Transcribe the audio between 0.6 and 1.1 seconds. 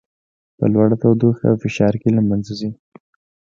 لوړه